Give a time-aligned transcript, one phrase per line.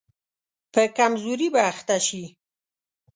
[0.73, 2.23] په کمزوري به اخته شي.